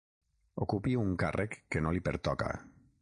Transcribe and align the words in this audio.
Ocupi 0.65 0.95
un 1.01 1.13
càrrec 1.25 1.55
que 1.75 1.85
no 1.87 1.93
li 1.99 2.03
pertoca. 2.09 2.49